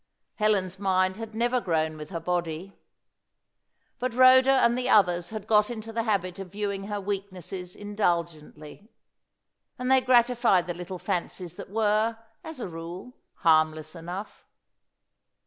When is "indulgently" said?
7.75-8.89